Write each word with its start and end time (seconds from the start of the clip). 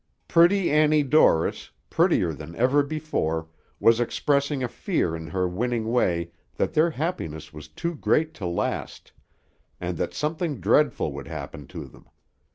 Pretty 0.27 0.71
Annie 0.71 1.03
Dorris, 1.03 1.69
prettier 1.91 2.33
than 2.33 2.55
ever 2.55 2.81
before, 2.81 3.47
was 3.79 3.99
expressing 3.99 4.63
a 4.63 4.67
fear 4.67 5.15
in 5.15 5.27
her 5.27 5.47
winning 5.47 5.91
way 5.91 6.31
that 6.55 6.73
their 6.73 6.89
happiness 6.89 7.53
was 7.53 7.67
too 7.67 7.93
great 7.93 8.33
to 8.33 8.47
last, 8.47 9.11
and 9.79 9.97
that 9.97 10.15
something 10.15 10.59
dreadful 10.59 11.11
would 11.13 11.27
happen 11.27 11.67
to 11.67 11.85
them. 11.87 12.07